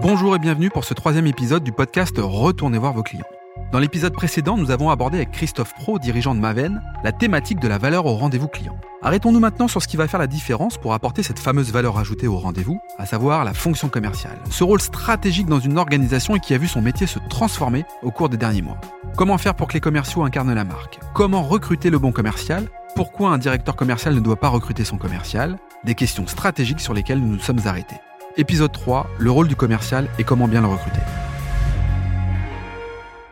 [0.00, 3.26] Bonjour et bienvenue pour ce troisième épisode du podcast Retournez voir vos clients.
[3.72, 7.66] Dans l'épisode précédent, nous avons abordé avec Christophe Pro, dirigeant de Maven, la thématique de
[7.66, 8.78] la valeur au rendez-vous client.
[9.02, 12.28] Arrêtons-nous maintenant sur ce qui va faire la différence pour apporter cette fameuse valeur ajoutée
[12.28, 14.38] au rendez-vous, à savoir la fonction commerciale.
[14.50, 18.12] Ce rôle stratégique dans une organisation et qui a vu son métier se transformer au
[18.12, 18.80] cours des derniers mois.
[19.16, 21.00] Comment faire pour que les commerciaux incarnent la marque?
[21.12, 22.68] Comment recruter le bon commercial?
[22.94, 25.58] Pourquoi un directeur commercial ne doit pas recruter son commercial?
[25.82, 27.96] Des questions stratégiques sur lesquelles nous nous sommes arrêtés.
[28.40, 31.00] Épisode 3, le rôle du commercial et comment bien le recruter.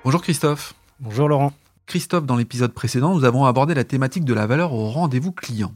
[0.03, 0.75] Bonjour Christophe.
[0.99, 1.53] Bonjour Laurent.
[1.87, 5.73] Christophe, dans l'épisode précédent, nous avons abordé la thématique de la valeur au rendez-vous client.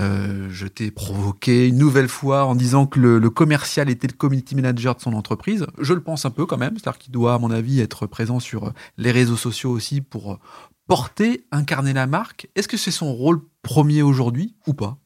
[0.00, 4.54] Euh, je t'ai provoqué une nouvelle fois en disant que le, commercial était le community
[4.54, 5.66] manager de son entreprise.
[5.78, 8.40] Je le pense un peu quand même, c'est-à-dire qu'il doit, à mon avis, être présent
[8.40, 10.38] sur les réseaux sociaux aussi pour
[10.86, 12.48] porter, incarner la marque.
[12.56, 14.96] Est-ce que c'est son rôle premier aujourd'hui ou pas?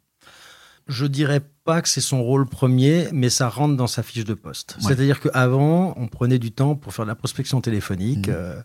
[0.86, 4.34] Je dirais pas que c'est son rôle premier, mais ça rentre dans sa fiche de
[4.34, 4.76] poste.
[4.78, 8.28] C'est-à-dire qu'avant, on prenait du temps pour faire de la prospection téléphonique.
[8.28, 8.34] Mmh.
[8.34, 8.60] Euh,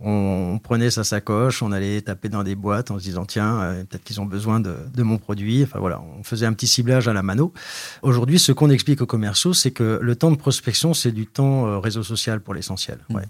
[0.00, 3.84] on, prenait sa sacoche, on allait taper dans des boîtes en se disant tiens, euh,
[3.84, 5.62] peut-être qu'ils ont besoin de, de, mon produit.
[5.62, 7.52] Enfin voilà, on faisait un petit ciblage à la mano.
[8.00, 11.66] Aujourd'hui, ce qu'on explique aux commerciaux, c'est que le temps de prospection, c'est du temps
[11.66, 12.98] euh, réseau social pour l'essentiel.
[13.10, 13.14] Mmh.
[13.14, 13.24] Ouais.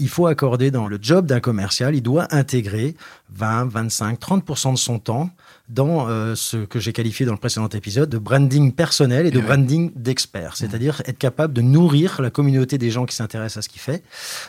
[0.00, 2.96] Il faut accorder dans le job d'un commercial, il doit intégrer
[3.32, 5.30] 20, 25, 30% de son temps
[5.68, 9.92] dans ce que j'ai qualifié dans le précédent épisode de branding personnel et de branding
[9.94, 13.80] d'expert, c'est-à-dire être capable de nourrir la communauté des gens qui s'intéressent à ce qu'il
[13.80, 14.02] fait,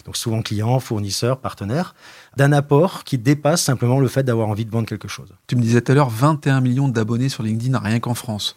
[0.06, 1.96] donc souvent clients, fournisseurs, partenaires,
[2.38, 5.30] d'un apport qui dépasse simplement le fait d'avoir envie de vendre quelque chose.
[5.48, 8.56] Tu me disais tout à l'heure 21 millions d'abonnés sur LinkedIn rien qu'en France.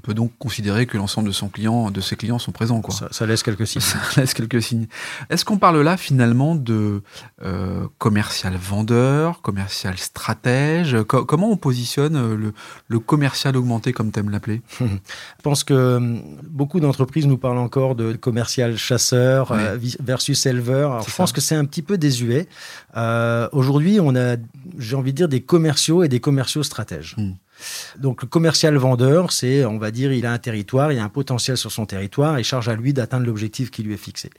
[0.00, 2.80] On peut donc considérer que l'ensemble de, son client, de ses clients sont présents.
[2.80, 2.94] Quoi.
[3.10, 3.82] Ça, laisse quelques signes.
[3.82, 4.86] Ça laisse quelques signes.
[5.28, 7.02] Est-ce qu'on parle là finalement de
[7.44, 10.96] euh, commercial vendeur, commercial stratège?
[11.02, 12.54] Comment on positionne euh, le,
[12.88, 14.62] le commercial augmenté, comme tu aimes l'appeler?
[14.80, 14.86] Je
[15.42, 21.02] pense que hum, beaucoup d'entreprises nous parlent encore de commercial chasseur euh, versus éleveur.
[21.06, 22.48] je pense que c'est un petit peu désuet.
[22.96, 24.36] Euh, Aujourd'hui, on a,
[24.78, 27.16] j'ai envie de dire, des commerciaux et des commerciaux stratèges.
[27.18, 27.32] Hmm.
[27.98, 31.08] Donc le commercial vendeur, c'est, on va dire, il a un territoire, il a un
[31.08, 34.30] potentiel sur son territoire et charge à lui d'atteindre l'objectif qui lui est fixé.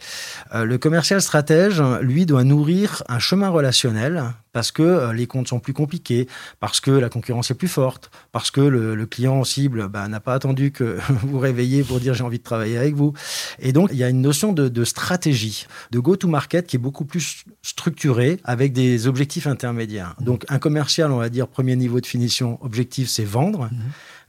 [0.54, 4.24] Euh, le commercial stratège, lui, doit nourrir un chemin relationnel
[4.54, 6.28] parce que euh, les comptes sont plus compliqués,
[6.60, 10.34] parce que la concurrence est plus forte, parce que le, client cible bah, n'a pas
[10.34, 13.14] attendu que vous réveillez pour dire j'ai envie de travailler avec vous.
[13.60, 17.06] Et donc, il y a une notion de, de stratégie, de go-to-market qui est beaucoup
[17.06, 20.16] plus structurée avec des objectifs intermédiaires.
[20.20, 20.24] Mmh.
[20.24, 23.66] Donc, un commercial, on va dire, premier niveau de finition, objectif, c'est vendre.
[23.66, 23.78] Mmh.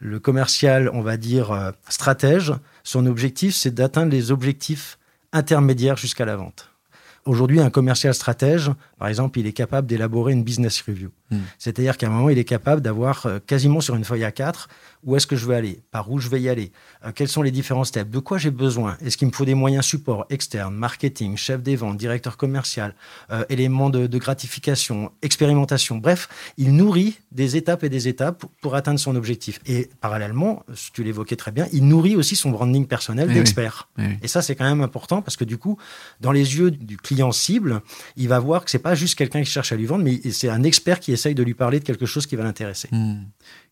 [0.00, 4.98] Le commercial, on va dire, euh, stratège, son objectif, c'est d'atteindre les objectifs
[5.32, 6.72] intermédiaires jusqu'à la vente.
[7.24, 11.10] Aujourd'hui, un commercial stratège, par exemple, il est capable d'élaborer une business review.
[11.32, 11.38] Hmm.
[11.58, 14.68] C'est-à-dire qu'à un moment, il est capable d'avoir euh, quasiment sur une feuille A4
[15.04, 16.70] où est-ce que je veux aller, par où je vais y aller,
[17.04, 19.54] euh, quels sont les différents steps, de quoi j'ai besoin, est-ce qu'il me faut des
[19.54, 22.94] moyens support externes, marketing, chef des ventes, directeur commercial,
[23.32, 25.96] euh, éléments de, gratification, expérimentation.
[25.96, 29.58] Bref, il nourrit des étapes et des étapes pour, atteindre son objectif.
[29.66, 33.88] Et parallèlement, tu l'évoquais très bien, il nourrit aussi son branding personnel eh d'expert.
[33.98, 35.76] Eh et ça, c'est quand même important parce que du coup,
[36.20, 37.82] dans les yeux du client cible,
[38.16, 40.48] il va voir que c'est pas juste quelqu'un qui cherche à lui vendre, mais c'est
[40.48, 42.88] un expert qui essaye de lui parler de quelque chose qui va l'intéresser.
[42.92, 43.24] Hmm.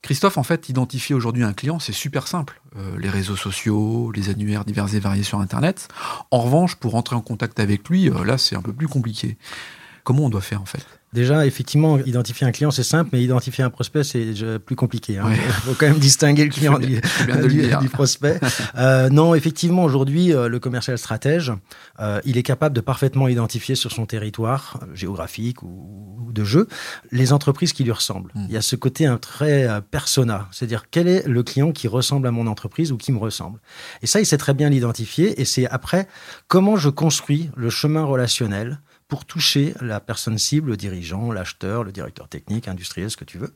[0.02, 2.60] Christophe, en fait, identifier aujourd'hui un client, c'est super simple.
[2.76, 5.88] Euh, les réseaux sociaux, les annuaires divers et variés sur Internet.
[6.30, 9.36] En revanche, pour entrer en contact avec lui, euh, là, c'est un peu plus compliqué.
[10.04, 10.86] Comment on doit faire, en fait?
[11.12, 15.18] Déjà, effectivement, identifier un client, c'est simple, mais identifier un prospect, c'est plus compliqué.
[15.18, 15.26] Hein.
[15.32, 17.00] Il faut quand même distinguer le client du,
[17.80, 18.38] du, prospect.
[18.76, 21.52] Euh, non, effectivement, aujourd'hui, euh, le commercial stratège,
[21.98, 26.68] euh, il est capable de parfaitement identifier sur son territoire géographique ou, ou, de jeu
[27.10, 28.30] les entreprises qui lui ressemblent.
[28.36, 28.44] Hmm.
[28.48, 31.88] Il y a ce côté un très euh, persona, c'est-à-dire quel est le client qui
[31.88, 33.58] ressemble à mon entreprise ou qui me ressemble.
[34.02, 35.40] Et ça, il sait très bien l'identifier.
[35.40, 36.06] Et c'est après
[36.46, 38.78] comment je construis le chemin relationnel
[39.10, 43.36] pour toucher la personne cible, le dirigeant, l'acheteur, le directeur technique, industriel, ce que tu
[43.38, 43.52] veux.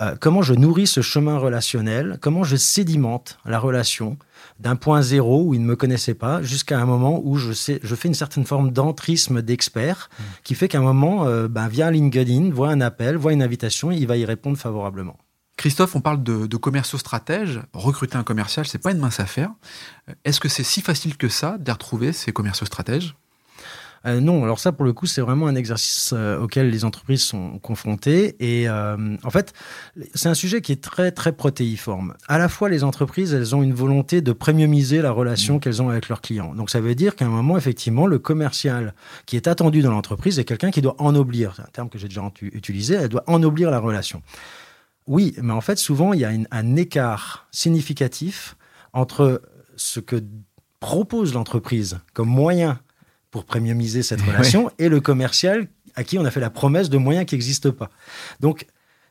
[0.00, 4.18] Euh, comment je nourris ce chemin relationnel, comment je sédimente la relation
[4.60, 7.80] d'un point zéro où il ne me connaissait pas jusqu'à un moment où je, sais,
[7.82, 10.22] je fais une certaine forme d'entrisme d'expert mmh.
[10.44, 13.90] qui fait qu'à un moment, euh, ben, via LinkedIn, voit un appel, voit une invitation,
[13.90, 15.16] il va y répondre favorablement.
[15.56, 17.60] Christophe, on parle de, de commerciaux stratèges.
[17.72, 19.50] Recruter un commercial, c'est pas une mince affaire.
[20.24, 23.14] Est-ce que c'est si facile que ça de retrouver ces commerciaux stratèges?
[24.06, 27.22] Euh, non, alors ça, pour le coup, c'est vraiment un exercice euh, auquel les entreprises
[27.22, 28.36] sont confrontées.
[28.40, 29.52] Et euh, en fait,
[30.14, 32.14] c'est un sujet qui est très, très protéiforme.
[32.26, 35.60] À la fois, les entreprises, elles ont une volonté de premiumiser la relation mmh.
[35.60, 36.54] qu'elles ont avec leurs clients.
[36.54, 38.94] Donc, ça veut dire qu'à un moment, effectivement, le commercial
[39.26, 41.52] qui est attendu dans l'entreprise est quelqu'un qui doit ennoblir.
[41.56, 42.94] C'est un terme que j'ai déjà utilisé.
[42.94, 44.22] Elle doit ennoblir la relation.
[45.06, 48.56] Oui, mais en fait, souvent, il y a un écart significatif
[48.92, 49.42] entre
[49.76, 50.22] ce que
[50.78, 52.80] propose l'entreprise comme moyen
[53.30, 56.98] pour premiumiser cette relation et le commercial à qui on a fait la promesse de
[56.98, 57.90] moyens qui n'existent pas.
[58.40, 58.66] Donc,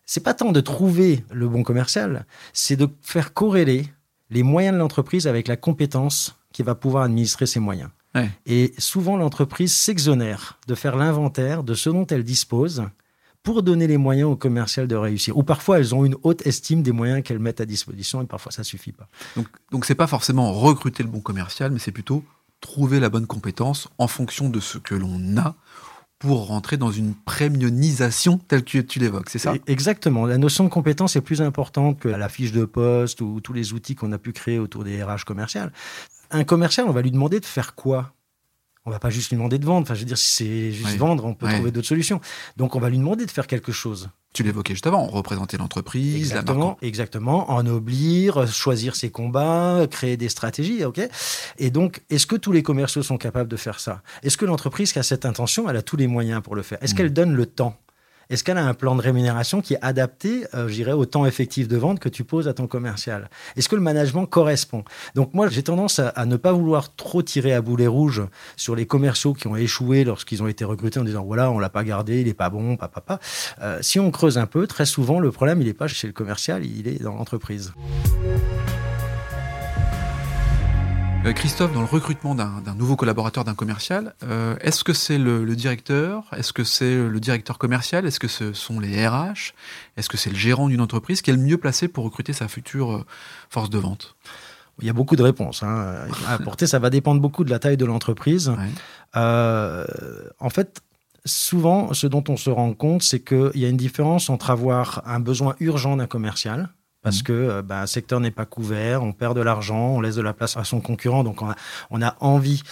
[0.06, 3.88] c'est pas tant de trouver le bon commercial, c'est de faire corréler
[4.30, 7.90] les moyens de l'entreprise avec la compétence qui va pouvoir administrer ces moyens.
[8.46, 12.84] Et souvent, l'entreprise s'exonère de faire l'inventaire de ce dont elle dispose
[13.44, 15.38] pour donner les moyens au commercial de réussir.
[15.38, 18.52] Ou parfois, elles ont une haute estime des moyens qu'elles mettent à disposition et parfois,
[18.52, 19.08] ça suffit pas.
[19.36, 22.24] Donc, donc c'est pas forcément recruter le bon commercial, mais c'est plutôt
[22.62, 25.56] trouver la bonne compétence en fonction de ce que l'on a
[26.20, 29.54] pour rentrer dans une prémionisation telle que tu l'évoques, c'est ça?
[29.68, 30.26] Exactement.
[30.26, 33.72] La notion de compétence est plus importante que la fiche de poste ou tous les
[33.72, 35.72] outils qu'on a pu créer autour des RH commerciales.
[36.32, 38.14] Un commercial, on va lui demander de faire quoi?
[38.86, 39.84] On va pas juste lui demander de vendre.
[39.84, 42.20] Enfin, je veux dire, si c'est juste vendre, on peut trouver d'autres solutions.
[42.58, 44.10] Donc, on va lui demander de faire quelque chose.
[44.34, 46.84] Tu l'évoquais juste avant, représenter l'entreprise, la marque.
[46.84, 51.02] Exactement, ennoblir, choisir ses combats, créer des stratégies, ok
[51.58, 54.04] Et donc, est-ce que tous les commerciaux sont capables de faire ça?
[54.22, 56.78] Est-ce que l'entreprise qui a cette intention, elle a tous les moyens pour le faire?
[56.82, 56.98] Est-ce mm.
[56.98, 57.76] qu'elle donne le temps?
[58.30, 61.26] Est-ce qu'elle a un plan de rémunération qui est adapté, euh, je dirais, au temps
[61.26, 63.28] effectif de vente que tu poses à ton commercial?
[63.56, 64.84] Est-ce que le management correspond?
[65.16, 68.22] Donc moi, j'ai tendance à, ne pas vouloir trop tirer à boulet rouge
[68.56, 71.70] sur les commerciaux qui ont échoué lorsqu'ils ont été recrutés en disant voilà, on l'a
[71.70, 73.02] pas gardé, il est pas bon, papa.
[73.02, 73.20] papa.
[73.62, 76.14] Euh, si on creuse un peu, très souvent, le problème, il n'est pas chez le
[76.14, 77.74] commercial, il est dans l'entreprise.
[81.26, 85.46] Euh, Christophe, dans le recrutement d'un nouveau collaborateur, d'un commercial, euh, est-ce que c'est le,
[85.56, 86.26] directeur?
[86.36, 88.06] Est-ce que c'est le directeur commercial?
[88.06, 89.54] Est-ce que ce sont les RH
[89.98, 91.22] Est-ce que c'est le gérant d'une entreprise?
[91.22, 93.06] Qui est le mieux placé pour recruter sa future euh,
[93.50, 94.16] force de vente?
[94.82, 96.08] Il y a beaucoup de réponses hein.
[96.26, 96.66] à apporter.
[96.66, 98.50] Ça va dépendre beaucoup de la taille de l'entreprise.
[99.14, 100.82] en fait,
[101.26, 105.02] souvent, ce dont on se rend compte, c'est qu'il y a une différence entre avoir
[105.06, 106.70] un besoin urgent d'un commercial,
[107.02, 107.24] parce mmh.
[107.24, 110.22] que euh, bah, un secteur n'est pas couvert, on perd de l'argent, on laisse de
[110.22, 111.42] la place à son concurrent, donc
[111.90, 112.64] on a, envie.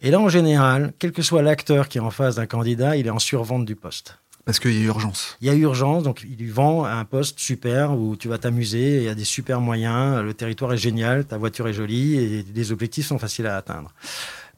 [0.00, 3.06] Et là, en général, quel que soit l'acteur qui est en face d'un candidat, il
[3.06, 4.18] est en survente du poste.
[4.44, 5.36] Parce qu'il y a urgence.
[5.42, 8.96] Il y a urgence, donc il lui vend un poste super où tu vas t'amuser,
[8.96, 12.44] il y a des super moyens, le territoire est génial, ta voiture est jolie et
[12.54, 13.92] les objectifs sont faciles à atteindre.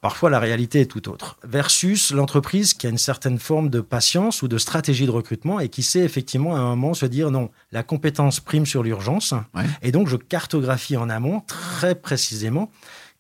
[0.01, 1.39] Parfois, la réalité est tout autre.
[1.45, 5.69] Versus l'entreprise qui a une certaine forme de patience ou de stratégie de recrutement et
[5.69, 9.35] qui sait effectivement à un moment se dire non, la compétence prime sur l'urgence.
[9.83, 12.71] Et donc, je cartographie en amont très précisément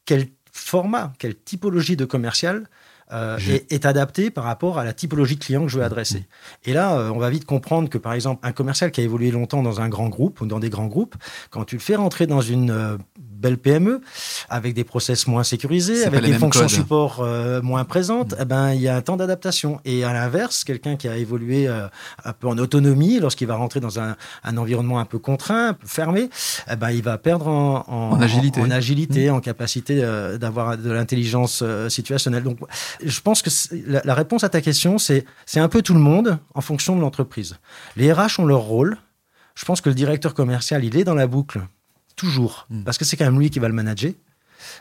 [0.07, 2.67] quel format, quelle typologie de commercial
[3.13, 3.39] euh,
[3.71, 6.29] est, adapté par rapport à la typologie de client que je veux adresser.
[6.65, 9.33] Et là, euh, on va vite comprendre que, par exemple, un commercial qui a évolué
[9.33, 11.17] longtemps dans un grand groupe ou dans des grands groupes,
[11.51, 12.97] quand tu le fais rentrer dans une euh,
[13.41, 14.01] belle PME,
[14.49, 17.27] avec des process moins sécurisés, avec des fonctions support
[17.63, 19.81] moins présentes, eh ben, il y a un temps d'adaptation.
[19.85, 23.99] Et à l'inverse, quelqu'un qui a évolué un peu en autonomie, lorsqu'il va rentrer dans
[23.99, 24.17] un,
[24.57, 26.31] environnement un peu contraint, fermé,
[26.71, 29.35] eh ben, il va perdre en, agilité, en, agilité, mmh.
[29.35, 30.01] en capacité
[30.39, 32.43] d'avoir de l'intelligence situationnelle.
[32.43, 32.59] Donc,
[33.03, 33.51] je pense que
[33.87, 35.25] la, réponse à ta question, c'est
[35.57, 37.57] un peu tout le monde en fonction de l'entreprise.
[37.97, 38.99] Les RH ont leur rôle.
[39.55, 41.61] Je pense que le directeur commercial, il est dans la boucle
[42.21, 42.83] toujours, hmm.
[42.85, 44.13] parce que c'est quand même lui qui va le manager.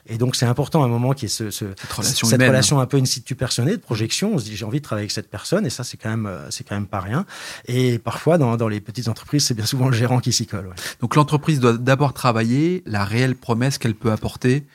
[0.07, 2.79] Et donc, c'est important à un moment qu'il y ait ce, cette, relation, cette relation,
[2.81, 4.33] un peu in situ personnelle, de projection.
[4.33, 6.25] On se dit, j'ai envie de travailler avec cette personne, et ça, c'est quand même,
[6.25, 7.25] euh, c'est quand même pas rien.
[7.65, 10.69] Et parfois, dans, dans les petites entreprises, c'est bien souvent le gérant qui s'y colle.
[10.99, 14.65] Donc, l'entreprise doit d'abord travailler la réelle promesse qu'elle peut apporter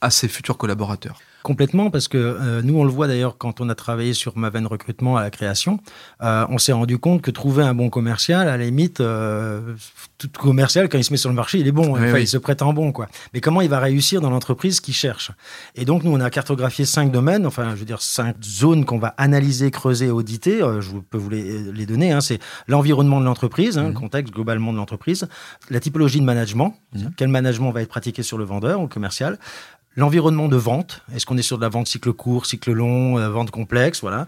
[0.00, 1.18] à ses futurs collaborateurs.
[1.44, 4.66] Complètement, parce que euh, nous, on le voit d'ailleurs quand on a travaillé sur Maven
[4.66, 5.78] Recrutement à la création,
[6.22, 9.74] euh, on s'est rendu compte que trouver un bon commercial, à la limite, euh,
[10.16, 12.72] tout commercial, quand il se met sur le marché, il est bon, il se prétend
[12.72, 12.92] bon.
[12.92, 13.08] quoi.
[13.34, 15.32] Mais comment il va réussir dans l'entreprise qu'il cherche?
[15.74, 18.98] Et donc, nous, on a cartographié cinq domaines, enfin, je veux dire, cinq zones qu'on
[18.98, 20.60] va analyser, creuser, auditer.
[20.80, 22.10] je peux vous les, donner.
[22.12, 22.22] Hein.
[22.22, 23.94] C'est l'environnement de l'entreprise, hein, le mmh.
[23.94, 25.28] contexte globalement de l'entreprise,
[25.68, 27.04] la typologie de management, mmh.
[27.18, 29.38] quel management va être pratiqué sur le vendeur ou le commercial,
[29.96, 33.28] L'environnement de vente, est-ce qu'on est sur de la vente cycle court, cycle long, euh,
[33.28, 34.26] vente complexe, voilà.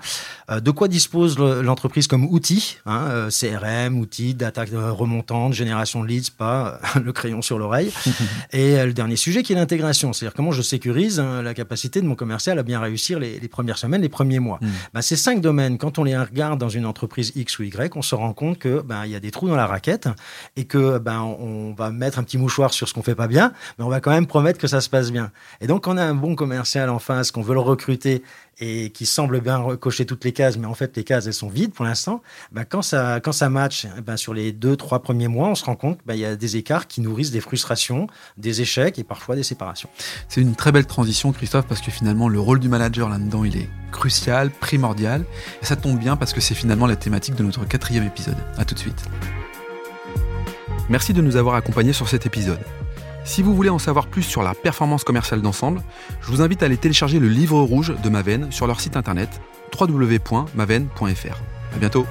[0.48, 6.08] Euh, de quoi dispose l'entreprise comme outil, hein, euh, CRM, outils, data remontante, génération de
[6.08, 7.90] leads, pas le crayon sur l'oreille.
[8.52, 12.06] Et le dernier sujet qui est l'intégration, c'est-à-dire comment je sécurise hein, la capacité de
[12.06, 14.60] mon commercial à bien réussir les, premières semaines, les premiers mois.
[14.94, 18.02] Bah, ces cinq domaines, quand on les regarde dans une entreprise X ou Y, on
[18.02, 20.08] se rend compte que ben il y a des trous dans la raquette
[20.56, 23.52] et que ben on va mettre un petit mouchoir sur ce qu'on fait pas bien,
[23.78, 25.30] mais on va quand même promettre que ça se passe bien.
[25.60, 28.22] Et donc, on a un bon commercial en face, qu'on veut le recruter
[28.58, 31.48] et qui semble bien cocher toutes les cases, mais en fait, les cases, elles sont
[31.48, 32.22] vides pour l'instant.
[32.52, 35.54] Ben, quand, ça, quand ça match, eh ben, sur les deux, trois premiers mois, on
[35.54, 38.06] se rend compte qu'il ben, y a des écarts qui nourrissent des frustrations,
[38.38, 39.90] des échecs et parfois des séparations.
[40.28, 43.56] C'est une très belle transition, Christophe, parce que finalement, le rôle du manager là-dedans, il
[43.56, 45.24] est crucial, primordial.
[45.62, 48.36] Et ça tombe bien parce que c'est finalement la thématique de notre quatrième épisode.
[48.56, 49.02] À tout de suite.
[50.88, 52.60] Merci de nous avoir accompagnés sur cet épisode.
[53.26, 55.82] Si vous voulez en savoir plus sur la performance commerciale d'ensemble,
[56.22, 59.28] je vous invite à aller télécharger le livre rouge de Maven sur leur site internet
[59.78, 61.42] www.maven.fr.
[61.74, 62.06] À bientôt.